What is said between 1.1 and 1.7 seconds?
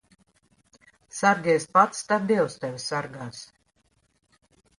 Sargies